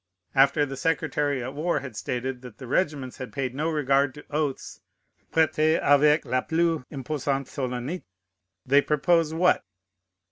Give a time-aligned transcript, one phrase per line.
[0.33, 4.25] After the secretary at war had stated that the regiments had paid no regard to
[4.31, 4.81] oaths,
[5.31, 8.01] prêtés avec la plus imposante solennité,
[8.65, 9.63] they propose what?